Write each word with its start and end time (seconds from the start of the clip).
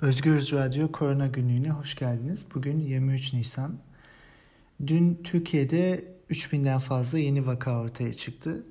Özgürüz 0.00 0.52
Radyo 0.52 0.92
Korona 0.92 1.26
Günlüğü'ne 1.26 1.70
hoş 1.70 1.94
geldiniz. 1.94 2.46
Bugün 2.54 2.78
23 2.78 3.32
Nisan. 3.32 3.78
Dün 4.86 5.20
Türkiye'de 5.24 6.04
3000'den 6.30 6.78
fazla 6.78 7.18
yeni 7.18 7.46
vaka 7.46 7.80
ortaya 7.80 8.12
çıktı. 8.12 8.62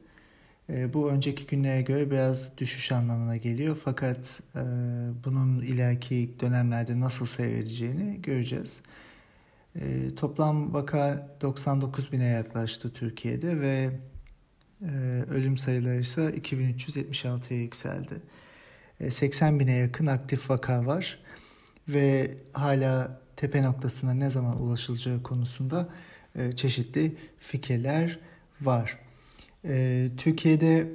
E, 0.69 0.93
bu 0.93 1.11
önceki 1.11 1.45
günlere 1.45 1.81
göre 1.81 2.11
biraz 2.11 2.57
düşüş 2.57 2.91
anlamına 2.91 3.37
geliyor. 3.37 3.77
Fakat 3.83 4.41
e, 4.55 4.59
bunun 5.25 5.61
ileriki 5.61 6.35
dönemlerde 6.39 6.99
nasıl 6.99 7.25
seyredeceğini 7.25 8.21
göreceğiz. 8.21 8.81
E, 9.75 10.15
toplam 10.15 10.73
vaka 10.73 11.37
99 11.41 12.11
bine 12.11 12.25
yaklaştı 12.25 12.93
Türkiye'de 12.93 13.59
ve 13.59 13.99
e, 14.81 14.91
ölüm 15.29 15.57
sayıları 15.57 15.99
ise 15.99 16.21
2376'ya 16.21 17.59
yükseldi. 17.59 18.21
80 19.09 19.55
e, 19.55 19.59
bine 19.59 19.71
yakın 19.71 20.05
aktif 20.05 20.49
vaka 20.49 20.85
var 20.85 21.19
ve 21.87 22.37
hala 22.53 23.21
tepe 23.35 23.63
noktasına 23.63 24.13
ne 24.13 24.29
zaman 24.29 24.61
ulaşılacağı 24.61 25.23
konusunda 25.23 25.89
e, 26.35 26.51
çeşitli 26.51 27.15
fikirler 27.39 28.19
var. 28.61 28.97
E, 29.65 30.09
Türkiye'de 30.17 30.87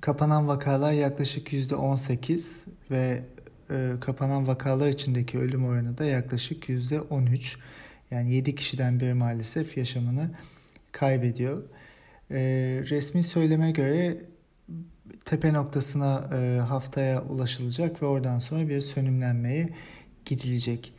kapanan 0.00 0.48
vakalar 0.48 0.92
yaklaşık 0.92 1.52
%18 1.52 2.66
ve 2.90 3.24
kapanan 4.00 4.46
vakalar 4.46 4.88
içindeki 4.88 5.38
ölüm 5.38 5.64
oranı 5.64 5.98
da 5.98 6.04
yaklaşık 6.04 6.68
%13. 6.68 7.56
Yani 8.10 8.34
7 8.34 8.54
kişiden 8.54 9.00
biri 9.00 9.14
maalesef 9.14 9.76
yaşamını 9.76 10.30
kaybediyor. 10.92 11.62
Resmi 12.90 13.24
söyleme 13.24 13.70
göre 13.70 14.16
tepe 15.24 15.52
noktasına 15.52 16.30
e, 16.34 16.58
haftaya 16.58 17.22
ulaşılacak 17.22 18.02
ve 18.02 18.06
oradan 18.06 18.38
sonra 18.38 18.68
bir 18.68 18.80
sönümlenmeye 18.80 19.68
gidilecek. 20.24 20.92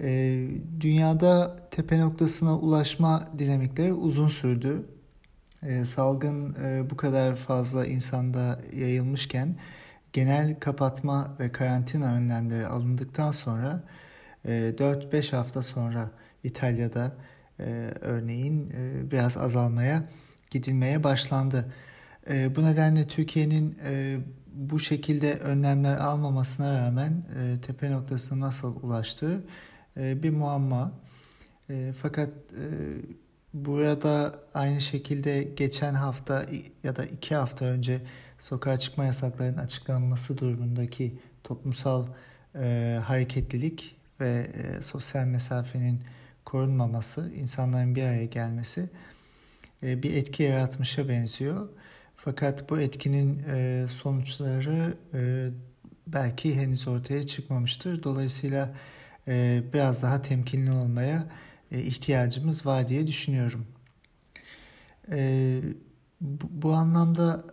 E, 0.00 0.46
dünyada 0.80 1.56
tepe 1.70 2.00
noktasına 2.00 2.58
ulaşma 2.58 3.28
dinamikleri 3.38 3.92
uzun 3.92 4.28
sürdü. 4.28 4.86
E, 5.62 5.84
salgın 5.84 6.56
bu 6.90 6.96
kadar 6.96 7.36
fazla 7.36 7.86
insanda 7.86 8.60
yayılmışken 8.76 9.56
genel 10.12 10.60
kapatma 10.60 11.36
ve 11.40 11.52
karantina 11.52 12.14
önlemleri 12.14 12.66
alındıktan 12.66 13.30
sonra 13.30 13.82
e, 14.44 14.50
4-5 14.50 15.36
hafta 15.36 15.62
sonra 15.62 16.10
İtalya'da 16.44 17.12
örneğin 18.00 18.72
biraz 19.10 19.36
azalmaya 19.36 20.04
gidilmeye 20.50 21.04
başlandı. 21.04 21.72
E, 22.28 22.56
bu 22.56 22.64
nedenle 22.64 23.06
Türkiye'nin 23.06 23.78
e, 23.84 24.18
bu 24.52 24.80
şekilde 24.80 25.34
önlemler 25.34 25.96
almamasına 25.96 26.80
rağmen 26.80 27.24
e, 27.38 27.60
tepe 27.60 27.90
noktasına 27.90 28.46
nasıl 28.46 28.76
ulaştığı 28.82 29.44
e, 29.96 30.22
bir 30.22 30.30
muamma. 30.30 30.92
Fakat 32.02 32.30
burada 33.54 34.34
aynı 34.54 34.80
şekilde 34.80 35.42
geçen 35.42 35.94
hafta 35.94 36.46
ya 36.84 36.96
da 36.96 37.04
iki 37.04 37.34
hafta 37.34 37.64
önce 37.64 38.00
sokağa 38.38 38.78
çıkma 38.78 39.04
yasaklarının 39.04 39.58
açıklanması 39.58 40.38
durumundaki 40.38 41.18
toplumsal 41.44 42.06
hareketlilik 43.02 43.96
ve 44.20 44.46
sosyal 44.80 45.26
mesafenin 45.26 46.02
korunmaması, 46.44 47.32
insanların 47.34 47.94
bir 47.94 48.02
araya 48.02 48.24
gelmesi 48.24 48.88
bir 49.82 50.14
etki 50.14 50.42
yaratmışa 50.42 51.08
benziyor. 51.08 51.68
Fakat 52.20 52.70
bu 52.70 52.80
etkinin 52.80 53.42
e, 53.48 53.86
sonuçları 53.88 54.94
e, 55.14 55.50
belki 56.06 56.60
henüz 56.60 56.88
ortaya 56.88 57.26
çıkmamıştır. 57.26 58.02
Dolayısıyla 58.02 58.74
e, 59.28 59.62
biraz 59.72 60.02
daha 60.02 60.22
temkinli 60.22 60.72
olmaya 60.72 61.26
ihtiyacımız 61.70 62.66
var 62.66 62.88
diye 62.88 63.06
düşünüyorum. 63.06 63.66
Bu 66.50 66.72
anlamda 66.72 67.44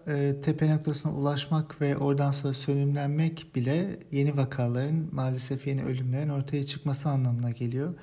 tepe 0.41 0.75
noktasına 0.75 1.13
ulaşmak 1.13 1.81
ve 1.81 1.97
oradan 1.97 2.31
sonra 2.31 2.53
sönümlenmek 2.53 3.55
bile 3.55 3.99
yeni 4.11 4.37
vakaların 4.37 5.09
maalesef 5.11 5.67
yeni 5.67 5.83
ölümlerin 5.83 6.29
ortaya 6.29 6.63
çıkması 6.63 7.09
anlamına 7.09 7.51
geliyor. 7.51 7.93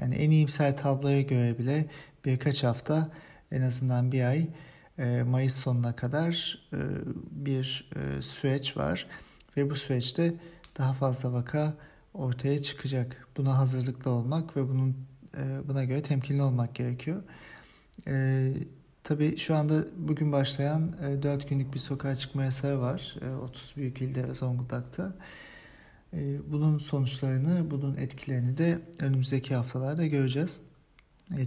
Yani 0.00 0.14
en 0.14 0.30
iyimser 0.30 0.76
tabloya 0.76 1.22
göre 1.22 1.58
bile 1.58 1.86
birkaç 2.24 2.64
hafta 2.64 3.10
en 3.52 3.62
azından 3.62 4.12
bir 4.12 4.24
ay 4.24 4.48
Mayıs 5.04 5.54
sonuna 5.54 5.96
kadar 5.96 6.58
e, 6.72 6.78
bir 7.30 7.90
e, 7.96 8.22
süreç 8.22 8.76
var 8.76 9.06
ve 9.56 9.70
bu 9.70 9.74
süreçte 9.74 10.34
daha 10.78 10.92
fazla 10.92 11.32
vaka 11.32 11.74
ortaya 12.14 12.62
çıkacak. 12.62 13.28
Buna 13.36 13.58
hazırlıklı 13.58 14.10
olmak 14.10 14.56
ve 14.56 14.68
bunun 14.68 14.96
buna 15.68 15.84
göre 15.84 16.02
temkinli 16.02 16.42
olmak 16.42 16.74
gerekiyor. 16.74 17.22
Tabii 19.04 19.36
şu 19.36 19.54
anda 19.54 19.84
bugün 19.96 20.32
başlayan 20.32 20.92
4 21.22 21.48
günlük 21.48 21.74
bir 21.74 21.78
sokağa 21.78 22.16
çıkma 22.16 22.44
yasağı 22.44 22.80
var 22.80 23.16
30 23.42 23.74
büyük 23.76 24.02
ilde 24.02 24.28
ve 24.28 24.34
Zonguldak'ta. 24.34 25.14
Bunun 26.46 26.78
sonuçlarını, 26.78 27.70
bunun 27.70 27.96
etkilerini 27.96 28.58
de 28.58 28.78
önümüzdeki 28.98 29.54
haftalarda 29.54 30.06
göreceğiz. 30.06 30.60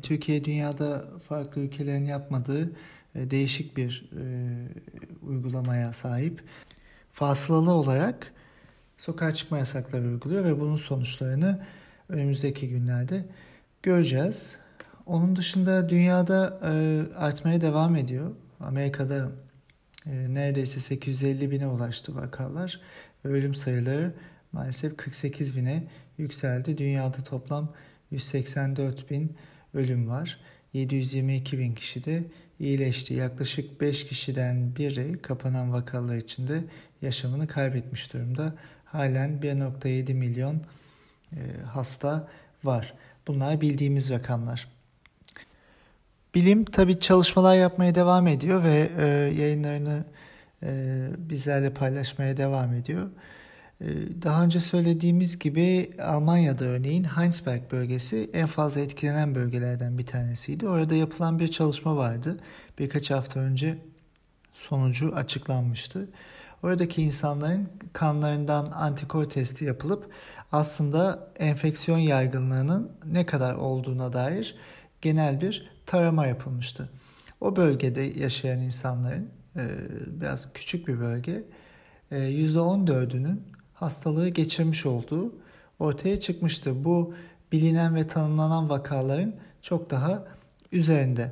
Türkiye 0.03 0.45
dünyada 0.45 1.05
farklı 1.19 1.61
ülkelerin 1.61 2.05
yapmadığı 2.05 2.63
e, 2.63 2.71
değişik 3.15 3.77
bir 3.77 4.09
e, 4.17 4.23
uygulamaya 5.21 5.93
sahip. 5.93 6.43
Fasılalı 7.11 7.71
olarak 7.71 8.33
sokağa 8.97 9.31
çıkma 9.31 9.57
yasakları 9.57 10.07
uyguluyor 10.07 10.45
ve 10.45 10.59
bunun 10.59 10.75
sonuçlarını 10.75 11.65
önümüzdeki 12.09 12.69
günlerde 12.69 13.25
göreceğiz. 13.83 14.55
Onun 15.05 15.35
dışında 15.35 15.89
dünyada 15.89 16.59
e, 16.63 17.01
artmaya 17.15 17.61
devam 17.61 17.95
ediyor. 17.95 18.31
Amerika'da 18.59 19.31
e, 20.05 20.33
neredeyse 20.33 20.79
850 20.79 21.51
bine 21.51 21.67
ulaştı 21.67 22.15
vakalar 22.15 22.81
ölüm 23.23 23.55
sayıları 23.55 24.13
maalesef 24.51 24.97
48 24.97 25.55
bine 25.55 25.83
yükseldi. 26.17 26.77
Dünyada 26.77 27.17
toplam 27.23 27.73
184 28.11 29.09
bin 29.09 29.35
ölüm 29.73 30.09
var. 30.09 30.39
722 30.73 31.59
bin 31.59 31.75
kişi 31.75 32.05
de 32.05 32.23
iyileşti. 32.59 33.13
Yaklaşık 33.13 33.81
5 33.81 34.07
kişiden 34.07 34.75
biri 34.75 35.21
kapanan 35.21 35.73
vakalar 35.73 36.17
içinde 36.17 36.63
yaşamını 37.01 37.47
kaybetmiş 37.47 38.13
durumda. 38.13 38.53
Halen 38.85 39.39
1.7 39.41 40.13
milyon 40.13 40.61
e, 41.31 41.39
hasta 41.73 42.27
var. 42.63 42.93
Bunlar 43.27 43.61
bildiğimiz 43.61 44.09
rakamlar. 44.09 44.67
Bilim 46.35 46.65
tabi 46.65 46.99
çalışmalar 46.99 47.55
yapmaya 47.55 47.95
devam 47.95 48.27
ediyor 48.27 48.63
ve 48.63 48.91
e, 48.97 49.05
yayınlarını 49.41 50.05
e, 50.63 51.07
bizlerle 51.17 51.73
paylaşmaya 51.73 52.37
devam 52.37 52.73
ediyor. 52.73 53.09
Ee, 53.81 54.21
daha 54.21 54.43
önce 54.43 54.59
söylediğimiz 54.59 55.39
gibi 55.39 55.91
Almanya'da 56.01 56.65
örneğin 56.65 57.03
Heinsberg 57.03 57.71
bölgesi 57.71 58.29
en 58.33 58.45
fazla 58.45 58.81
etkilenen 58.81 59.35
bölgelerden 59.35 59.97
bir 59.97 60.05
tanesiydi. 60.05 60.67
Orada 60.67 60.95
yapılan 60.95 61.39
bir 61.39 61.47
çalışma 61.47 61.95
vardı. 61.95 62.39
Birkaç 62.79 63.11
hafta 63.11 63.39
önce 63.39 63.77
sonucu 64.53 65.15
açıklanmıştı. 65.15 66.09
Oradaki 66.63 67.01
insanların 67.01 67.69
kanlarından 67.93 68.71
antikor 68.71 69.29
testi 69.29 69.65
yapılıp 69.65 70.09
aslında 70.51 71.31
enfeksiyon 71.39 71.97
yaygınlığının 71.97 72.91
ne 73.05 73.25
kadar 73.25 73.55
olduğuna 73.55 74.13
dair 74.13 74.55
genel 75.01 75.41
bir 75.41 75.71
tarama 75.85 76.27
yapılmıştı. 76.27 76.89
O 77.41 77.55
bölgede 77.55 78.01
yaşayan 78.01 78.59
insanların 78.59 79.29
e, 79.55 79.67
biraz 80.07 80.53
küçük 80.53 80.87
bir 80.87 80.99
bölge 80.99 81.43
%14'ünün 82.11 83.35
e, 83.35 83.50
hastalığı 83.81 84.29
geçirmiş 84.29 84.85
olduğu 84.85 85.33
ortaya 85.79 86.19
çıkmıştı. 86.19 86.83
Bu 86.83 87.13
bilinen 87.51 87.95
ve 87.95 88.07
tanımlanan 88.07 88.69
vakaların 88.69 89.33
çok 89.61 89.89
daha 89.89 90.23
üzerinde. 90.71 91.31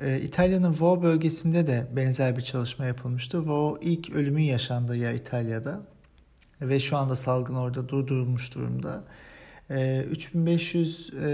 Ee, 0.00 0.20
İtalya'nın 0.20 0.76
Vo 0.80 1.02
bölgesinde 1.02 1.66
de 1.66 1.86
benzer 1.96 2.36
bir 2.36 2.42
çalışma 2.42 2.86
yapılmıştı. 2.86 3.48
Vo 3.48 3.78
ilk 3.80 4.10
ölümün 4.10 4.42
yaşandığı 4.42 4.96
yer 4.96 5.12
İtalya'da 5.12 5.80
ve 6.60 6.80
şu 6.80 6.96
anda 6.96 7.16
salgın 7.16 7.54
orada 7.54 7.88
durdurulmuş 7.88 8.54
durumda. 8.54 9.04
E, 9.70 10.00
3500 10.00 11.10
e, 11.14 11.28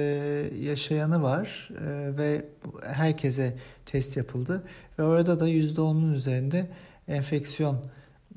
yaşayanı 0.60 1.22
var 1.22 1.70
e, 1.70 2.16
ve 2.18 2.44
herkese 2.86 3.56
test 3.86 4.16
yapıldı 4.16 4.64
ve 4.98 5.02
orada 5.02 5.40
da 5.40 5.48
%10'un 5.48 6.14
üzerinde 6.14 6.66
enfeksiyon 7.08 7.78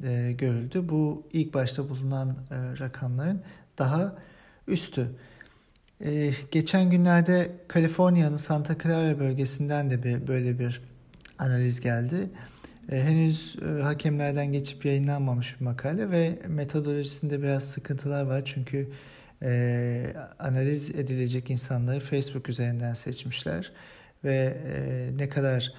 e, 0.04 0.32
görüldü. 0.32 0.90
Bu 0.90 1.28
ilk 1.34 1.54
başta 1.54 1.90
bulunan 1.90 2.30
e, 2.30 2.80
rakamların 2.80 3.42
daha 3.78 4.16
üstü. 4.68 5.12
E, 6.06 6.32
geçen 6.52 6.90
günlerde 6.90 7.52
Kaliforniya'nın 7.68 8.38
Santa 8.38 8.78
Clara 8.84 9.20
bölgesinden 9.20 9.90
de 9.90 10.04
bir 10.04 10.28
böyle 10.28 10.60
bir 10.60 10.82
analiz 11.40 11.80
geldi 11.80 12.30
henüz 12.90 13.58
hakemlerden 13.82 14.54
geçip 14.54 14.86
yayınlanmamış 14.86 15.60
bir 15.60 15.66
makale 15.66 16.12
ve 16.12 16.40
metodolojisinde 16.48 17.42
biraz 17.42 17.64
sıkıntılar 17.64 18.24
var. 18.24 18.42
Çünkü 18.46 18.90
analiz 20.40 20.90
edilecek 20.90 21.50
insanları 21.50 22.00
Facebook 22.00 22.50
üzerinden 22.50 22.94
seçmişler 22.94 23.72
ve 24.24 24.58
ne 25.16 25.30
kadar 25.30 25.74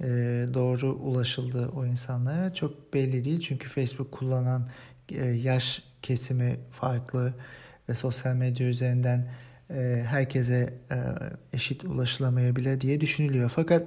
e, 0.00 0.06
doğru 0.54 0.92
ulaşıldı 0.92 1.68
o 1.76 1.86
insanlara 1.86 2.54
çok 2.54 2.94
belli 2.94 3.24
değil. 3.24 3.40
Çünkü 3.40 3.68
Facebook 3.68 4.12
kullanan 4.12 4.68
e, 5.12 5.24
yaş 5.24 5.82
kesimi 6.02 6.56
farklı 6.70 7.34
ve 7.88 7.94
sosyal 7.94 8.34
medya 8.34 8.68
üzerinden 8.68 9.28
e, 9.70 10.04
herkese 10.06 10.74
e, 10.90 10.96
eşit 11.52 11.84
ulaşılamayabilir 11.84 12.80
diye 12.80 13.00
düşünülüyor. 13.00 13.52
Fakat 13.54 13.86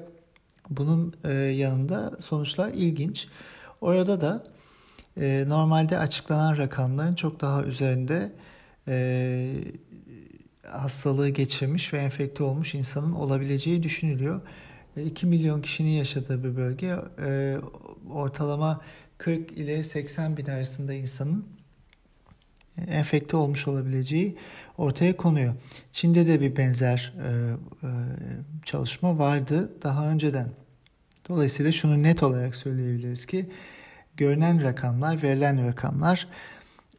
bunun 0.69 1.13
e, 1.23 1.33
yanında 1.33 2.11
sonuçlar 2.19 2.69
ilginç. 2.69 3.27
Orada 3.81 4.21
da 4.21 4.43
e, 5.17 5.45
normalde 5.47 5.97
açıklanan 5.97 6.57
rakamların 6.57 7.15
çok 7.15 7.41
daha 7.41 7.63
üzerinde 7.63 8.31
e, 8.87 9.53
hastalığı 10.67 11.29
geçirmiş 11.29 11.93
ve 11.93 11.97
enfekte 11.97 12.43
olmuş 12.43 12.75
insanın 12.75 13.11
olabileceği 13.11 13.83
düşünülüyor. 13.83 14.41
2 15.03 15.25
milyon 15.25 15.61
kişinin 15.61 15.89
yaşadığı 15.89 16.43
bir 16.43 16.57
bölge 16.57 16.95
ortalama 18.09 18.81
40 19.17 19.51
ile 19.51 19.83
80 19.83 20.37
bin 20.37 20.45
arasında 20.45 20.93
insanın 20.93 21.45
enfekte 22.87 23.37
olmuş 23.37 23.67
olabileceği 23.67 24.37
ortaya 24.77 25.17
konuyor. 25.17 25.53
Çin'de 25.91 26.27
de 26.27 26.41
bir 26.41 26.55
benzer 26.55 27.13
e, 27.17 27.29
e, 27.29 27.89
çalışma 28.65 29.17
vardı 29.17 29.71
daha 29.83 30.07
önceden. 30.11 30.49
Dolayısıyla 31.29 31.71
şunu 31.71 32.03
net 32.03 32.23
olarak 32.23 32.55
söyleyebiliriz 32.55 33.25
ki 33.25 33.49
görünen 34.17 34.63
rakamlar, 34.63 35.23
verilen 35.23 35.67
rakamlar 35.67 36.27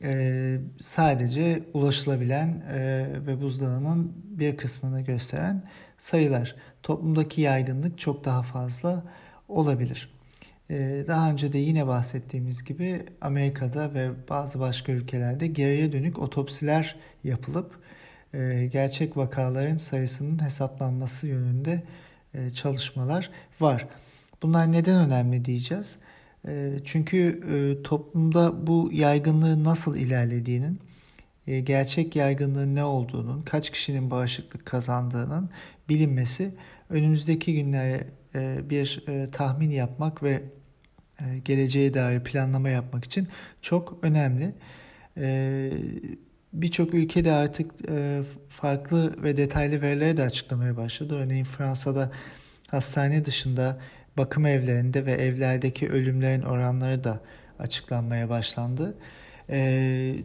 e, 0.03 0.59
sadece 0.81 1.63
ulaşılabilen 1.75 2.63
e, 2.73 3.07
ve 3.27 3.41
buzdağının 3.41 4.13
bir 4.25 4.57
kısmını 4.57 5.01
gösteren 5.01 5.63
sayılar. 5.99 6.57
Toplumdaki 6.83 7.41
yaygınlık 7.41 7.99
çok 7.99 8.25
daha 8.25 8.43
fazla 8.43 9.05
olabilir. 9.49 10.11
Ee, 10.71 11.05
daha 11.07 11.31
önce 11.31 11.53
de 11.53 11.59
yine 11.59 11.87
bahsettiğimiz 11.87 12.65
gibi 12.65 13.03
Amerika'da 13.21 13.95
ve 13.95 14.11
bazı 14.29 14.61
başka 14.61 14.93
ülkelerde 14.93 15.47
geriye 15.47 15.93
dönük 15.93 16.19
otopsiler 16.19 16.97
yapılıp 17.25 17.81
e, 18.35 18.69
gerçek 18.73 19.17
vakaların 19.17 19.77
sayısının 19.77 20.43
hesaplanması 20.43 21.27
yönünde 21.27 21.83
e, 22.35 22.51
çalışmalar 22.51 23.31
var. 23.61 23.89
Bunlar 24.43 24.73
neden 24.73 25.07
önemli 25.07 25.45
diyeceğiz. 25.45 25.97
E, 26.49 26.73
çünkü 26.85 27.41
toplumda 27.85 28.67
bu 28.67 28.91
yaygınlığın 28.93 29.65
nasıl 29.65 29.97
ilerlediğinin, 29.97 30.81
gerçek 31.59 32.17
yaygınlığın 32.17 32.75
ne 32.75 32.85
olduğunun, 32.85 33.43
kaç 33.43 33.71
kişinin 33.71 34.11
bağışıklık 34.11 34.67
kazandığının 34.67 35.51
bilinmesi 35.89 36.55
önümüzdeki 36.91 37.55
günlere 37.55 38.07
bir 38.71 39.05
tahmin 39.33 39.71
yapmak 39.71 40.23
ve 40.23 40.43
e, 41.21 41.39
geleceğe 41.39 41.95
dair 41.95 42.21
planlama 42.21 42.69
yapmak 42.69 43.05
için 43.05 43.29
çok 43.63 43.99
önemli. 44.03 44.55
E, 45.17 45.71
birçok 46.53 46.95
ülkede 46.95 47.33
artık 47.33 47.71
e, 47.89 48.23
farklı 48.49 49.23
ve 49.23 49.37
detaylı 49.37 49.83
verileri 49.83 50.17
de 50.17 50.23
açıklamaya 50.23 50.77
başladı. 50.77 51.15
Örneğin 51.15 51.45
Fransa'da 51.45 52.11
hastane 52.67 53.25
dışında 53.25 53.81
bakım 54.17 54.47
evlerinde 54.47 55.07
ve 55.07 55.13
evlerdeki 55.13 55.91
ölümlerin 55.91 56.43
oranları 56.43 57.05
da 57.05 57.21
açıklanmaya 57.59 58.29
başlandı. 58.29 58.95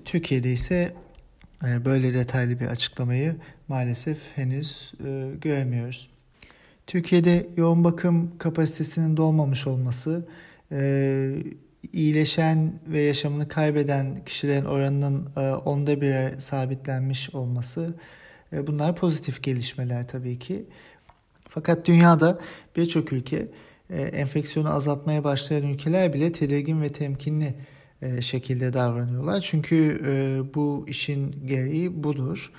Türkiye'de 0.06 0.52
ise 0.52 0.94
böyle 1.86 2.14
detaylı 2.14 2.60
bir 2.60 2.66
açıklamayı 2.66 3.36
maalesef 3.68 4.18
henüz 4.36 4.94
göremiyoruz. 5.42 6.10
Türkiye'de 6.88 7.48
yoğun 7.58 7.84
bakım 7.84 8.38
kapasitesinin 8.38 9.18
dolmamış 9.18 9.68
olması, 9.68 10.28
e, 10.72 11.36
iyileşen 11.94 12.74
ve 12.88 13.02
yaşamını 13.02 13.48
kaybeden 13.48 14.26
kişilerin 14.26 14.66
oranının 14.66 15.30
e, 15.38 15.40
onda 15.40 16.02
bire 16.02 16.36
sabitlenmiş 16.40 17.30
olması 17.30 17.96
e, 18.54 18.68
bunlar 18.68 18.96
pozitif 18.96 19.44
gelişmeler 19.44 20.08
tabii 20.08 20.40
ki. 20.40 20.66
Fakat 21.50 21.88
dünyada 21.88 22.40
birçok 22.76 23.14
ülke 23.14 23.48
e, 23.90 24.02
enfeksiyonu 24.02 24.74
azaltmaya 24.74 25.24
başlayan 25.24 25.64
ülkeler 25.64 26.14
bile 26.14 26.32
tedirgin 26.32 26.82
ve 26.82 26.92
temkinli 26.92 27.46
e, 27.46 27.56
şekilde 28.20 28.74
davranıyorlar. 28.74 29.42
Çünkü 29.42 30.02
e, 30.06 30.42
bu 30.54 30.86
işin 30.88 31.46
gereği 31.46 32.04
budur. 32.04 32.52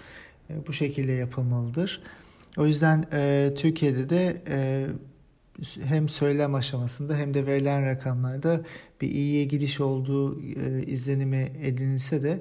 E, 0.50 0.66
bu 0.66 0.72
şekilde 0.72 1.12
yapılmalıdır. 1.12 2.02
O 2.56 2.66
yüzden 2.66 3.06
e, 3.12 3.50
Türkiye'de 3.56 4.08
de 4.08 4.42
e, 4.48 4.86
hem 5.82 6.08
söylem 6.08 6.54
aşamasında 6.54 7.16
hem 7.16 7.34
de 7.34 7.46
verilen 7.46 7.86
rakamlarda 7.86 8.60
bir 9.00 9.08
iyiye 9.08 9.44
gidiş 9.44 9.80
olduğu 9.80 10.42
e, 10.42 10.82
izlenimi 10.86 11.52
edinilse 11.62 12.22
de 12.22 12.40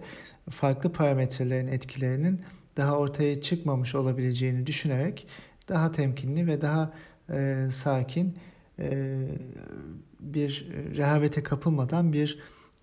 farklı 0.50 0.92
parametrelerin 0.92 1.68
etkilerinin 1.68 2.42
daha 2.78 2.98
ortaya 2.98 3.42
çıkmamış 3.42 3.96
olabileceğini 3.96 4.68
düşünerek 4.68 5.28
daha 5.70 5.92
temkinli 5.92 6.48
ve 6.48 6.62
daha 6.62 6.94
e, 7.30 7.68
sakin 7.72 8.38
e, 8.80 9.18
bir 10.20 10.68
rehavete 10.98 11.44
kapılmadan 11.44 12.14
bir 12.14 12.40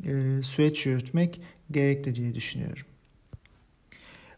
e, 0.06 0.43
süreç 0.43 0.87
yürütmek 0.87 1.40
gerekli 1.70 2.14
diye 2.14 2.34
düşünüyorum. 2.34 2.87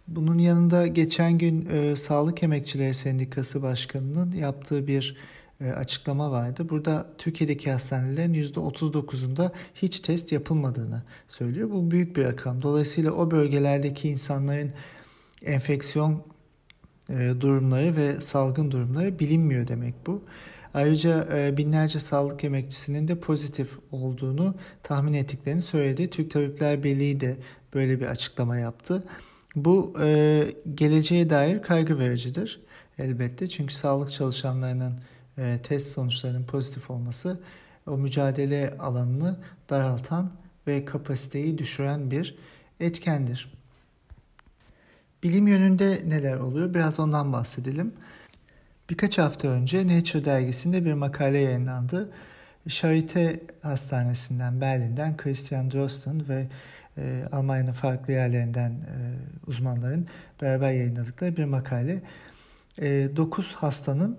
Bunun 0.09 0.39
yanında 0.39 0.87
geçen 0.87 1.39
gün 1.39 1.67
e, 1.67 1.97
Sağlık 1.97 2.43
Emekçileri 2.43 2.95
Sendikası 2.95 3.63
Başkanı'nın 3.63 4.33
yaptığı 4.33 4.87
bir 4.87 5.17
e, 5.61 5.71
açıklama 5.71 6.31
vardı. 6.31 6.69
Burada 6.71 7.07
Türkiye'deki 7.19 7.71
hastanelerin 7.71 8.35
%39'unda 8.35 9.51
hiç 9.75 10.01
test 10.01 10.33
yapılmadığını 10.33 11.03
söylüyor. 11.29 11.71
Bu 11.71 11.91
büyük 11.91 12.17
bir 12.17 12.25
rakam. 12.25 12.63
Dolayısıyla 12.63 13.13
o 13.13 13.31
bölgelerdeki 13.31 14.09
insanların 14.09 14.73
enfeksiyon 15.43 16.23
e, 17.11 17.33
durumları 17.41 17.97
ve 17.97 18.21
salgın 18.21 18.71
durumları 18.71 19.19
bilinmiyor 19.19 19.69
demek 19.69 19.95
bu. 20.07 20.23
Ayrıca 20.75 21.29
e, 21.39 21.57
binlerce 21.57 21.99
sağlık 21.99 22.45
emekçisinin 22.45 23.09
de 23.09 23.21
pozitif 23.21 23.79
olduğunu 23.93 24.55
tahmin 24.83 25.13
ettiklerini 25.13 25.63
söyledi. 25.63 26.11
Türk 26.11 26.31
Tabipler 26.31 26.83
Birliği 26.83 27.21
de 27.21 27.37
böyle 27.75 28.01
bir 28.01 28.07
açıklama 28.07 28.57
yaptı. 28.57 29.05
Bu 29.57 29.95
geleceğe 30.75 31.31
dair 31.31 31.63
kaygı 31.63 31.99
vericidir 31.99 32.61
elbette. 32.99 33.49
Çünkü 33.49 33.75
sağlık 33.75 34.13
çalışanlarının 34.13 35.01
e, 35.39 35.59
test 35.63 35.93
sonuçlarının 35.93 36.45
pozitif 36.45 36.91
olması 36.91 37.41
o 37.87 37.99
mücadele 37.99 38.77
alanını 38.79 39.37
daraltan 39.71 40.33
ve 40.67 40.85
kapasiteyi 40.85 41.59
düşüren 41.59 42.11
bir 42.11 42.39
etkendir. 42.81 43.53
Bilim 45.23 45.47
yönünde 45.47 46.03
neler 46.07 46.37
oluyor? 46.37 46.75
Biraz 46.75 47.01
ondan 47.01 47.33
bahsedelim. 47.33 47.93
Birkaç 48.91 49.19
hafta 49.19 49.49
önce 49.49 49.87
Nature 49.87 50.25
dergisinde 50.25 50.85
bir 50.85 50.93
makale 50.95 51.39
yayınlandı. 51.39 52.11
Charité 52.69 53.41
Hastanesi'nden, 53.63 54.61
Berlin'den 54.61 55.17
Christian 55.17 55.71
Drosten 55.71 56.29
ve 56.29 56.47
e, 56.99 57.25
Almanya'nın 57.33 57.73
farklı 57.73 58.13
yerlerinden 58.13 58.71
e, 58.71 58.97
uzmanların 59.47 60.07
beraber 60.43 60.73
yayınladıkları 60.73 61.37
bir 61.37 61.45
makale. 61.45 62.03
E, 62.79 63.09
9 63.17 63.55
hastanın 63.55 64.19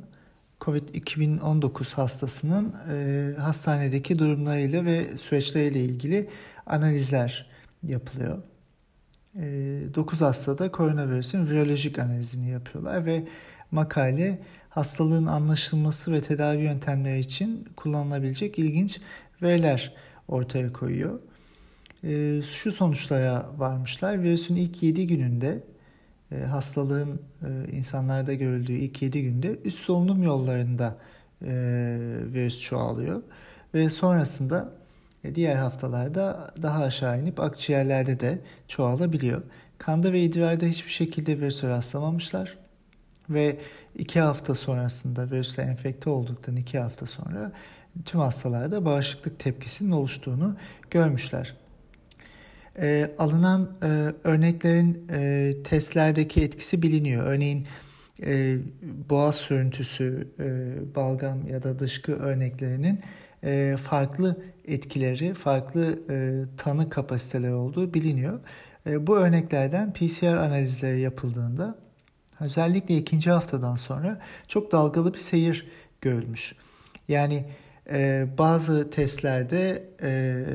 COVID-2019 0.62 1.96
hastasının 1.96 2.76
e, 2.92 3.40
hastanedeki 3.40 4.20
durumlarıyla 4.20 4.86
ve 4.86 5.18
süreçleriyle 5.18 5.80
ilgili 5.80 6.30
analizler 6.66 7.50
yapılıyor. 7.84 8.38
E, 9.36 9.42
9 9.96 10.22
hastada 10.22 10.72
koronavirüsün 10.72 11.50
virolojik 11.50 12.00
analizini 12.00 12.50
yapıyorlar 12.50 13.06
ve 13.06 13.28
makale 13.76 14.40
hastalığın 14.70 15.26
anlaşılması 15.26 16.12
ve 16.12 16.22
tedavi 16.22 16.64
yöntemleri 16.64 17.20
için 17.20 17.68
kullanılabilecek 17.76 18.60
ilginç 18.60 19.02
veriler 19.42 19.94
ortaya 20.28 20.74
koyuyor. 20.74 21.20
E, 22.04 22.42
şu 22.42 22.72
sonuçlara 22.72 23.50
varmışlar. 23.58 24.24
Virüsün 24.24 24.56
ilk 24.56 24.84
7 24.84 25.08
gününde 25.08 25.64
e, 26.32 26.40
hastalığın 26.40 27.20
e, 27.42 27.72
insanlarda 27.72 28.34
görüldüğü 28.34 28.74
ilk 28.74 29.02
7 29.02 29.24
günde 29.24 29.60
üst 29.64 29.80
solunum 29.80 30.24
yollarında 30.24 30.98
e, 31.42 31.54
virüs 32.34 32.62
çoğalıyor 32.62 33.22
ve 33.74 33.90
sonrasında 33.90 34.74
diğer 35.36 35.56
haftalarda 35.56 36.54
daha 36.62 36.84
aşağı 36.84 37.22
inip 37.22 37.40
akciğerlerde 37.40 38.20
de 38.20 38.40
çoğalabiliyor. 38.68 39.42
Kanda 39.78 40.14
ve 40.14 40.22
idrarda 40.22 40.66
hiçbir 40.66 40.92
şekilde 40.92 41.40
virüse 41.40 41.68
rastlamamışlar 41.68 42.65
ve 43.30 43.58
iki 43.98 44.20
hafta 44.20 44.56
sonrasında 44.56 45.32
virüsle 45.32 45.64
enfekte 45.64 46.10
olduktan 46.10 46.56
iki 46.56 46.80
hafta 46.80 47.06
sonra 47.06 47.52
tüm 48.06 48.20
hastalarda 48.20 48.86
bağışıklık 48.86 49.40
tepkisinin 49.40 49.92
oluştuğunu 49.92 50.56
görmüşler. 50.92 51.56
E, 52.80 53.12
alınan 53.18 53.70
e, 53.84 53.88
örneklerin 54.24 55.08
e, 55.12 55.54
testlerdeki 55.64 56.42
etkisi 56.42 56.82
biliniyor. 56.82 57.26
Örneğin 57.26 57.68
e, 58.24 58.58
boğaz 59.10 59.36
sürüntüsü, 59.36 60.28
e, 60.40 60.96
balgam 60.96 61.48
ya 61.48 61.64
da 61.64 61.80
dışkı 61.80 62.16
örneklerinin 62.16 63.00
e, 63.44 63.76
farklı 63.82 64.38
etkileri, 64.66 65.34
farklı 65.34 66.00
e, 66.10 66.44
tanı 66.58 66.90
kapasiteleri 66.90 67.54
olduğu 67.54 67.94
biliniyor. 67.94 68.40
E, 68.88 69.08
bu 69.08 69.18
örneklerden 69.18 69.94
PCR 69.94 70.38
analizleri 70.38 71.02
yapıldığında 71.02 71.85
özellikle 72.40 72.98
ikinci 72.98 73.32
haftadan 73.32 73.76
sonra 73.76 74.22
çok 74.48 74.72
dalgalı 74.72 75.14
bir 75.14 75.20
seyir 75.20 75.68
görülmüş. 76.02 76.56
Yani 77.08 77.46
e, 77.90 78.28
bazı 78.38 78.90
testlerde 78.90 79.90
e, 80.02 80.46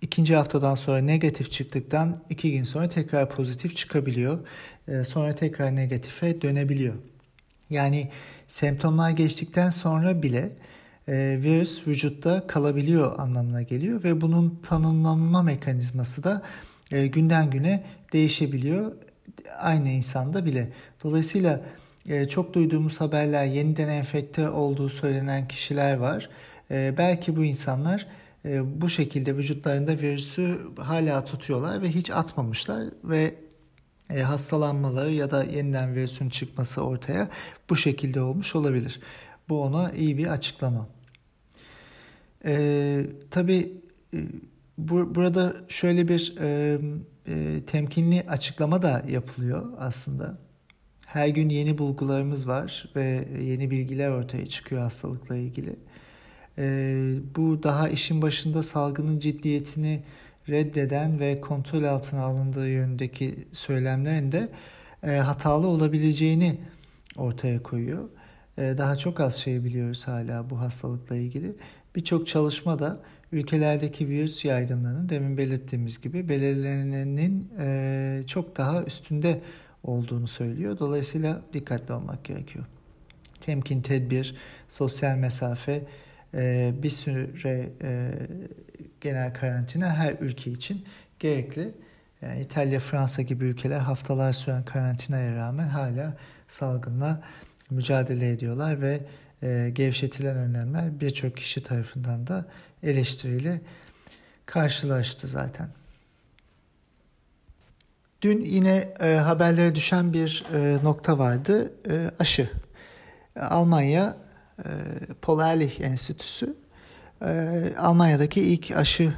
ikinci 0.00 0.36
haftadan 0.36 0.74
sonra 0.74 0.98
negatif 0.98 1.52
çıktıktan 1.52 2.22
iki 2.30 2.52
gün 2.52 2.64
sonra 2.64 2.88
tekrar 2.88 3.30
pozitif 3.30 3.76
çıkabiliyor. 3.76 4.38
E, 4.88 5.04
sonra 5.04 5.32
tekrar 5.32 5.76
negatife 5.76 6.42
dönebiliyor. 6.42 6.94
Yani 7.70 8.10
semptomlar 8.48 9.10
geçtikten 9.10 9.70
sonra 9.70 10.22
bile 10.22 10.50
e, 11.08 11.38
virüs 11.42 11.86
vücutta 11.86 12.46
kalabiliyor 12.46 13.18
anlamına 13.18 13.62
geliyor 13.62 14.04
ve 14.04 14.20
bunun 14.20 14.60
tanımlanma 14.62 15.42
mekanizması 15.42 16.24
da 16.24 16.42
e, 16.90 17.06
günden 17.06 17.50
güne 17.50 17.84
değişebiliyor 18.12 18.92
aynı 19.58 19.88
insanda 19.88 20.44
bile. 20.44 20.72
Dolayısıyla 21.04 21.60
e, 22.08 22.28
çok 22.28 22.54
duyduğumuz 22.54 23.00
haberler 23.00 23.44
yeniden 23.44 23.88
enfekte 23.88 24.48
olduğu 24.50 24.88
söylenen 24.88 25.48
kişiler 25.48 25.96
var. 25.96 26.28
E, 26.70 26.94
belki 26.98 27.36
bu 27.36 27.44
insanlar 27.44 28.06
e, 28.44 28.80
bu 28.80 28.88
şekilde 28.88 29.36
vücutlarında 29.36 29.98
virüsü 29.98 30.58
hala 30.76 31.24
tutuyorlar 31.24 31.82
ve 31.82 31.88
hiç 31.88 32.10
atmamışlar 32.10 32.84
ve 33.04 33.34
hastalanmaları 34.22 35.12
ya 35.12 35.30
da 35.30 35.44
yeniden 35.44 35.94
virüsün 35.94 36.28
çıkması 36.28 36.82
ortaya 36.82 37.28
bu 37.70 37.76
şekilde 37.76 38.20
olmuş 38.20 38.56
olabilir. 38.56 39.00
Bu 39.48 39.62
ona 39.62 39.92
iyi 39.92 40.18
bir 40.18 40.26
açıklama. 40.26 40.88
E, 42.44 43.06
tabii 43.30 43.72
bu, 44.78 45.14
burada 45.14 45.56
şöyle 45.68 46.08
bir 46.08 46.34
e, 46.40 46.78
e, 47.28 47.60
temkinli 47.66 48.24
açıklama 48.28 48.82
da 48.82 49.02
yapılıyor 49.08 49.72
aslında. 49.78 50.38
Her 51.06 51.28
gün 51.28 51.48
yeni 51.48 51.78
bulgularımız 51.78 52.48
var 52.48 52.88
ve 52.96 53.28
yeni 53.42 53.70
bilgiler 53.70 54.10
ortaya 54.10 54.46
çıkıyor 54.46 54.82
hastalıkla 54.82 55.36
ilgili. 55.36 55.76
E, 56.58 56.64
bu 57.36 57.62
daha 57.62 57.88
işin 57.88 58.22
başında 58.22 58.62
salgının 58.62 59.20
ciddiyetini 59.20 60.02
reddeden 60.48 61.20
ve 61.20 61.40
kontrol 61.40 61.84
altına 61.84 62.22
alındığı 62.22 62.68
yönündeki 62.68 63.48
söylemlerin 63.52 64.32
de 64.32 64.48
e, 65.02 65.10
hatalı 65.10 65.66
olabileceğini 65.66 66.58
ortaya 67.16 67.62
koyuyor. 67.62 68.08
E, 68.58 68.74
daha 68.78 68.96
çok 68.96 69.20
az 69.20 69.34
şey 69.34 69.64
biliyoruz 69.64 70.08
hala 70.08 70.50
bu 70.50 70.60
hastalıkla 70.60 71.16
ilgili. 71.16 71.56
Birçok 71.96 72.26
çalışma 72.26 72.78
da 72.78 73.00
ülkelerdeki 73.32 74.08
virüs 74.08 74.44
yaygınlığının 74.44 75.08
demin 75.08 75.36
belirttiğimiz 75.36 76.00
gibi 76.00 76.28
belirlenenin 76.28 77.52
e, 77.58 78.22
çok 78.26 78.56
daha 78.56 78.82
üstünde 78.82 79.40
olduğunu 79.82 80.26
söylüyor. 80.26 80.78
Dolayısıyla 80.78 81.42
dikkatli 81.52 81.94
olmak 81.94 82.24
gerekiyor. 82.24 82.64
Temkin, 83.40 83.82
tedbir, 83.82 84.34
sosyal 84.68 85.16
mesafe, 85.16 85.82
e, 86.34 86.72
bir 86.82 86.90
süre 86.90 87.70
e, 87.82 88.12
genel 89.00 89.34
karantina 89.34 89.94
her 89.94 90.16
ülke 90.20 90.50
için 90.50 90.84
gerekli. 91.18 91.74
Yani 92.22 92.40
İtalya, 92.40 92.80
Fransa 92.80 93.22
gibi 93.22 93.44
ülkeler 93.44 93.78
haftalar 93.78 94.32
süren 94.32 94.64
karantinaya 94.64 95.36
rağmen 95.36 95.68
hala 95.68 96.16
salgınla 96.48 97.22
mücadele 97.70 98.30
ediyorlar 98.30 98.80
ve 98.80 99.00
e, 99.42 99.70
gevşetilen 99.72 100.36
önlemler 100.36 101.00
birçok 101.00 101.36
kişi 101.36 101.62
tarafından 101.62 102.26
da 102.26 102.44
eleştiriyle 102.82 103.60
karşılaştı 104.46 105.26
zaten. 105.26 105.68
Dün 108.22 108.44
yine 108.44 108.94
e, 109.00 109.14
haberlere 109.14 109.74
düşen 109.74 110.12
bir 110.12 110.44
e, 110.54 110.84
nokta 110.84 111.18
vardı. 111.18 111.72
E, 111.90 112.10
aşı. 112.18 112.50
Almanya 113.40 114.16
e, 114.58 114.68
Paul 115.22 115.40
Ehrlich 115.40 115.80
Enstitüsü 115.80 116.56
e, 117.22 117.72
Almanya'daki 117.78 118.40
ilk 118.40 118.70
aşı 118.70 119.14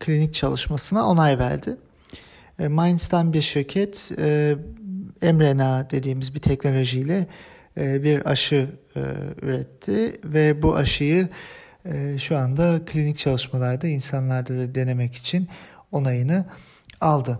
klinik 0.00 0.34
çalışmasına 0.34 1.08
onay 1.08 1.38
verdi. 1.38 1.76
E, 2.58 2.68
Mainz'dan 2.68 3.32
bir 3.32 3.42
şirket 3.42 4.12
e, 4.18 4.56
mRNA 5.22 5.90
dediğimiz 5.90 6.34
bir 6.34 6.40
teknolojiyle 6.40 7.26
bir 7.76 8.30
aşı 8.30 8.70
e, 8.96 9.00
üretti 9.42 10.20
ve 10.24 10.62
bu 10.62 10.76
aşıyı 10.76 11.28
e, 11.84 12.18
şu 12.18 12.36
anda 12.36 12.80
klinik 12.86 13.18
çalışmalarda 13.18 13.86
insanlarda 13.86 14.58
da 14.58 14.74
denemek 14.74 15.14
için 15.14 15.48
onayını 15.92 16.44
aldı. 17.00 17.38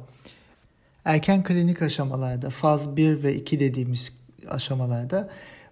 Erken 1.04 1.42
klinik 1.42 1.82
aşamalarda 1.82 2.50
faz 2.50 2.96
1 2.96 3.22
ve 3.22 3.34
2 3.34 3.60
dediğimiz 3.60 4.12
aşamalarda 4.48 5.30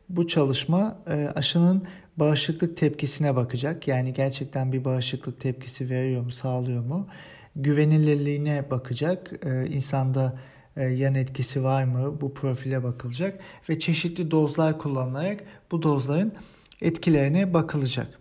bu 0.08 0.28
çalışma 0.28 0.98
aşının 1.34 1.86
bağışıklık 2.16 2.76
tepkisine 2.76 3.36
bakacak. 3.36 3.88
Yani 3.88 4.12
gerçekten 4.12 4.72
bir 4.72 4.84
bağışıklık 4.84 5.40
tepkisi 5.40 5.90
veriyor 5.90 6.22
mu, 6.22 6.30
sağlıyor 6.30 6.84
mu? 6.84 7.08
Güvenilirliğine 7.56 8.70
bakacak. 8.70 9.32
İnsanda 9.68 10.26
e, 10.26 10.59
yan 10.76 11.14
etkisi 11.14 11.64
var 11.64 11.84
mı 11.84 12.20
bu 12.20 12.34
profile 12.34 12.82
bakılacak 12.82 13.40
ve 13.68 13.78
çeşitli 13.78 14.30
dozlar 14.30 14.78
kullanılarak 14.78 15.44
bu 15.70 15.82
dozların 15.82 16.32
etkilerine 16.82 17.54
bakılacak. 17.54 18.20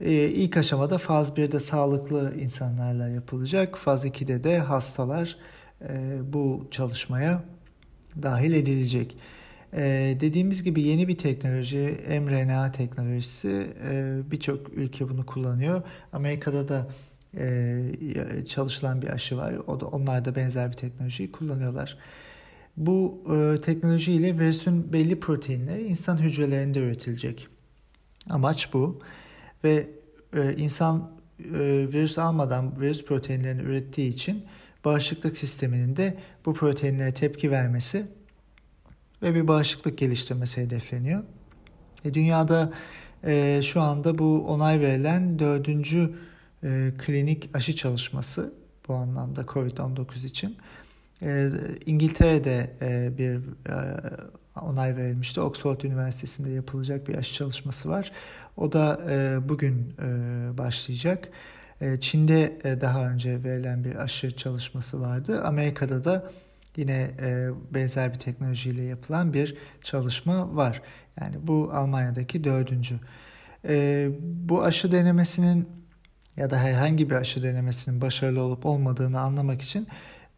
E, 0.00 0.12
ilk 0.12 0.56
aşamada 0.56 0.98
faz 0.98 1.30
1'de 1.30 1.60
sağlıklı 1.60 2.34
insanlarla 2.40 3.08
yapılacak. 3.08 3.78
Faz 3.78 4.06
2'de 4.06 4.44
de 4.44 4.58
hastalar 4.58 5.36
e, 5.88 6.18
bu 6.32 6.68
çalışmaya 6.70 7.44
dahil 8.22 8.52
edilecek. 8.52 9.16
dediğimiz 10.20 10.62
gibi 10.62 10.82
yeni 10.82 11.08
bir 11.08 11.18
teknoloji 11.18 12.00
mRNA 12.08 12.72
teknolojisi 12.72 13.66
birçok 14.30 14.72
ülke 14.72 15.08
bunu 15.08 15.26
kullanıyor. 15.26 15.82
Amerika'da 16.12 16.68
da 16.68 16.88
e, 17.36 18.44
çalışılan 18.48 19.02
bir 19.02 19.08
aşı 19.08 19.36
var. 19.36 19.54
O 19.66 19.80
da 19.80 19.86
onlar 19.86 20.24
da 20.24 20.36
benzer 20.36 20.70
bir 20.70 20.76
teknolojiyi 20.76 21.32
kullanıyorlar. 21.32 21.98
Bu 22.76 23.22
e, 23.34 23.60
teknolojiyle 23.60 24.38
virüsün 24.38 24.92
belli 24.92 25.20
proteinleri 25.20 25.84
insan 25.84 26.18
hücrelerinde 26.18 26.78
üretilecek. 26.78 27.48
Amaç 28.30 28.72
bu 28.72 29.00
ve 29.64 29.86
e, 30.36 30.56
insan 30.56 31.10
e, 31.40 31.58
virüs 31.92 32.18
almadan 32.18 32.80
virüs 32.80 33.04
proteinlerini 33.04 33.62
ürettiği 33.62 34.08
için 34.08 34.44
bağışıklık 34.84 35.38
sisteminin 35.38 35.96
de 35.96 36.16
bu 36.46 36.54
proteinlere 36.54 37.14
tepki 37.14 37.50
vermesi 37.50 38.06
ve 39.22 39.34
bir 39.34 39.48
bağışıklık 39.48 39.98
geliştirmesi 39.98 40.60
hedefleniyor. 40.60 41.22
E, 42.04 42.14
dünyada 42.14 42.72
e, 43.24 43.60
şu 43.62 43.80
anda 43.80 44.18
bu 44.18 44.44
onay 44.46 44.80
verilen 44.80 45.38
dördüncü 45.38 46.14
e, 46.64 46.92
klinik 46.98 47.50
aşı 47.54 47.76
çalışması 47.76 48.54
bu 48.88 48.94
anlamda 48.94 49.40
COVID-19 49.40 50.26
için. 50.26 50.56
E, 51.22 51.50
İngiltere'de 51.86 52.70
e, 52.80 53.18
bir 53.18 53.36
e, 53.36 53.76
onay 54.60 54.96
verilmişti. 54.96 55.40
Oxford 55.40 55.80
Üniversitesi'nde 55.80 56.50
yapılacak 56.50 57.08
bir 57.08 57.14
aşı 57.14 57.34
çalışması 57.34 57.88
var. 57.88 58.12
O 58.56 58.72
da 58.72 59.00
e, 59.10 59.48
bugün 59.48 59.94
e, 60.02 60.08
başlayacak. 60.58 61.28
E, 61.80 62.00
Çin'de 62.00 62.58
e, 62.64 62.80
daha 62.80 63.10
önce 63.10 63.44
verilen 63.44 63.84
bir 63.84 63.96
aşı 63.96 64.36
çalışması 64.36 65.00
vardı. 65.00 65.42
Amerika'da 65.44 66.04
da 66.04 66.30
yine 66.76 67.10
e, 67.20 67.48
benzer 67.74 68.14
bir 68.14 68.18
teknolojiyle 68.18 68.82
yapılan 68.82 69.34
bir 69.34 69.56
çalışma 69.82 70.56
var. 70.56 70.82
Yani 71.20 71.36
bu 71.42 71.70
Almanya'daki 71.72 72.44
dördüncü. 72.44 72.94
E, 73.68 74.08
bu 74.20 74.62
aşı 74.62 74.92
denemesinin 74.92 75.68
ya 76.36 76.50
da 76.50 76.58
herhangi 76.58 77.10
bir 77.10 77.14
aşı 77.14 77.42
denemesinin 77.42 78.00
başarılı 78.00 78.42
olup 78.42 78.66
olmadığını 78.66 79.20
anlamak 79.20 79.62
için 79.62 79.88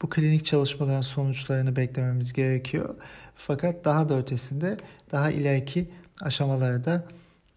bu 0.03 0.09
klinik 0.09 0.45
çalışmaların 0.45 1.01
sonuçlarını 1.01 1.77
beklememiz 1.77 2.33
gerekiyor. 2.33 2.95
Fakat 3.35 3.85
daha 3.85 4.09
da 4.09 4.19
ötesinde 4.19 4.77
daha 5.13 5.31
ileriki 5.31 5.89
aşamalara 6.21 6.85
da 6.85 7.05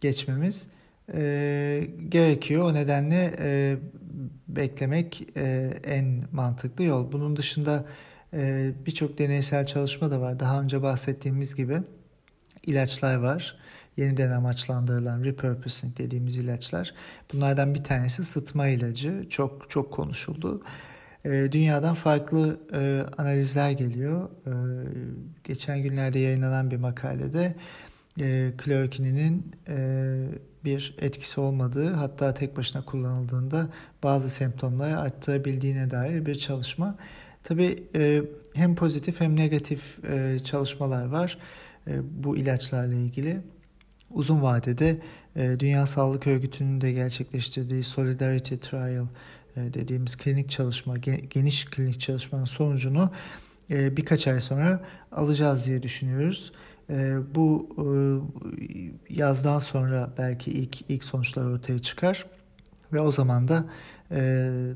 geçmemiz 0.02 0.68
e, 1.14 1.88
gerekiyor. 2.10 2.64
O 2.64 2.74
nedenle 2.74 3.36
e, 3.40 3.78
beklemek 4.48 5.28
e, 5.38 5.74
en 5.84 6.24
mantıklı 6.32 6.84
yol. 6.84 7.12
Bunun 7.12 7.36
dışında 7.36 7.86
e, 8.34 8.72
birçok 8.86 9.18
deneysel 9.18 9.66
çalışma 9.66 10.12
da 10.12 10.22
var. 10.22 10.40
Daha 10.40 10.62
önce 10.62 10.82
bahsettiğimiz 10.82 11.56
gibi 11.56 11.78
ilaçlar 12.66 13.16
var. 13.16 13.58
yeniden 13.98 14.32
amaçlandırılan 14.32 15.24
repurposing 15.24 15.98
dediğimiz 15.98 16.38
ilaçlar. 16.38 16.94
Bunlardan 17.34 17.76
bir 17.76 17.84
tanesi 17.84 18.24
sıtma 18.24 18.68
ilacı. 18.68 19.26
Çok 19.30 19.70
çok 19.70 19.94
konuşuldu. 19.94 20.64
E, 21.26 21.52
dünyadan 21.52 21.96
farklı 21.96 22.60
e, 22.74 23.04
analizler 23.18 23.72
geliyor. 23.72 24.30
E, 24.48 24.54
geçen 25.44 25.84
günlerde 25.84 26.20
yayınlanan 26.20 26.72
bir 26.72 26.78
makalede 26.78 27.56
e, 28.20 28.52
klorokininin 28.58 29.52
e, 29.68 30.28
bir 30.66 30.96
etkisi 31.00 31.42
olmadığı 31.42 31.94
hatta 31.94 32.34
tek 32.34 32.58
başına 32.58 32.86
kullanıldığında 32.86 33.68
bazı 34.04 34.30
semptomları 34.30 35.00
arttırabildiğine 35.00 35.92
dair 35.92 36.26
bir 36.26 36.36
çalışma. 36.36 36.96
Tabii 37.44 37.84
e, 37.96 38.22
hem 38.54 38.76
pozitif 38.76 39.22
hem 39.22 39.36
negatif 39.36 40.06
e, 40.06 40.40
çalışmalar 40.40 41.06
var 41.06 41.38
bu 42.04 42.38
ilaçlarla 42.38 42.96
ilgili. 42.96 43.42
Uzun 44.14 44.42
vadede 44.42 44.98
e, 45.36 45.60
Dünya 45.60 45.88
Sağlık 45.88 46.28
Örgütü'nün 46.28 46.82
de 46.82 46.92
gerçekleştirdiği 46.92 47.84
Solidarity 47.84 48.56
Trial 48.56 49.06
e, 49.56 49.74
dediğimiz 49.74 50.18
klinik 50.18 50.50
çalışma, 50.50 50.98
geniş 51.30 51.66
klinik 51.66 52.00
çalışmanın 52.00 52.46
sonucunu 52.46 53.12
e, 53.70 53.98
birkaç 53.98 54.28
ay 54.28 54.42
sonra 54.42 54.82
alacağız 55.12 55.66
diye 55.66 55.84
düşünüyoruz. 55.84 56.52
E, 56.90 57.18
bu 57.36 57.70
yazdan 59.10 59.60
sonra 59.60 60.14
belki 60.18 60.52
ilk 60.52 60.90
ilk 60.90 61.04
sonuçlar 61.04 61.46
ortaya 61.46 61.80
çıkar 61.80 62.26
ve 62.94 63.00
o 63.00 63.12
zaman 63.12 63.48
da 63.48 63.66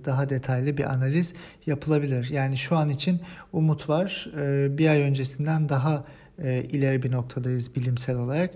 daha 0.06 0.30
detaylı 0.30 0.78
bir 0.78 0.94
analiz 0.94 1.34
yapılabilir. 1.66 2.30
Yani 2.30 2.58
şu 2.58 2.76
an 2.76 2.90
için 2.90 3.22
umut 3.54 3.90
var. 3.90 4.30
Bir 4.78 4.88
ay 4.88 5.02
öncesinden 5.02 5.70
daha 5.70 6.06
ileri 6.44 7.04
bir 7.04 7.12
noktadayız 7.12 7.76
bilimsel 7.76 8.18
olarak. 8.18 8.52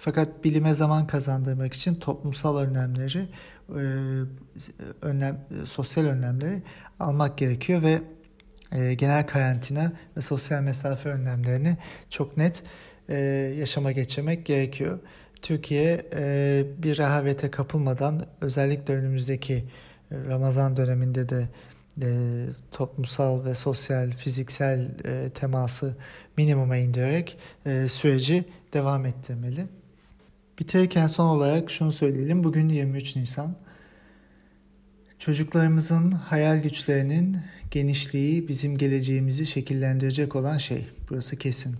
Fakat 0.00 0.44
bilime 0.44 0.74
zaman 0.74 1.06
kazandırmak 1.06 1.72
için 1.72 1.94
toplumsal 1.94 2.58
önlemleri, 2.58 3.28
e, 3.68 3.82
önlem, 5.02 5.44
sosyal 5.64 6.04
önlemleri 6.04 6.62
almak 7.00 7.38
gerekiyor 7.38 7.82
ve 7.82 8.02
e, 8.72 8.94
genel 8.94 9.26
karantina 9.26 9.92
ve 10.16 10.20
sosyal 10.20 10.62
mesafe 10.62 11.08
önlemlerini 11.08 11.76
çok 12.10 12.36
net 12.36 12.62
e, 13.08 13.16
yaşama 13.58 13.92
geçirmek 13.92 14.46
gerekiyor. 14.46 14.98
Türkiye 15.42 15.96
bir 16.82 16.98
rehavete 16.98 17.50
kapılmadan 17.50 18.26
özellikle 18.40 18.94
önümüzdeki 18.94 19.64
Ramazan 20.12 20.76
döneminde 20.76 21.28
de 21.28 21.48
toplumsal 22.72 23.44
ve 23.44 23.54
sosyal, 23.54 24.10
fiziksel 24.10 24.88
teması 25.34 25.96
minimuma 26.36 26.76
indirerek 26.76 27.38
süreci 27.86 28.44
devam 28.72 29.06
ettirmeli. 29.06 29.66
Bitirirken 30.58 31.06
son 31.06 31.26
olarak 31.26 31.70
şunu 31.70 31.92
söyleyelim. 31.92 32.44
Bugün 32.44 32.68
23 32.68 33.16
Nisan. 33.16 33.56
Çocuklarımızın 35.18 36.10
hayal 36.10 36.62
güçlerinin 36.62 37.38
genişliği 37.70 38.48
bizim 38.48 38.78
geleceğimizi 38.78 39.46
şekillendirecek 39.46 40.36
olan 40.36 40.58
şey. 40.58 40.86
Burası 41.10 41.36
kesin. 41.36 41.76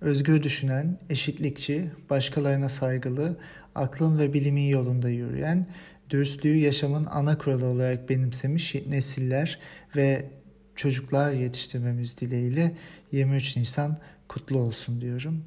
Özgür 0.00 0.42
düşünen, 0.42 0.98
eşitlikçi, 1.08 1.90
başkalarına 2.10 2.68
saygılı, 2.68 3.36
aklın 3.74 4.18
ve 4.18 4.32
bilimin 4.32 4.68
yolunda 4.68 5.08
yürüyen, 5.08 5.66
dürüstlüğü 6.10 6.56
yaşamın 6.56 7.04
ana 7.04 7.38
kuralı 7.38 7.66
olarak 7.66 8.08
benimsemiş 8.08 8.74
nesiller 8.74 9.58
ve 9.96 10.30
çocuklar 10.76 11.32
yetiştirmemiz 11.32 12.20
dileğiyle 12.20 12.76
23 13.12 13.56
Nisan 13.56 13.98
kutlu 14.28 14.58
olsun 14.58 15.00
diyorum. 15.00 15.44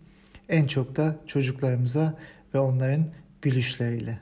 En 0.49 0.67
çok 0.67 0.95
da 0.95 1.19
çocuklarımıza 1.27 2.17
ve 2.53 2.59
onların 2.59 3.07
gülüşleriyle. 3.41 4.19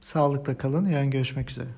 Sağlıkla 0.00 0.56
kalın. 0.56 0.88
Yarın 0.88 1.10
görüşmek 1.10 1.50
üzere. 1.50 1.68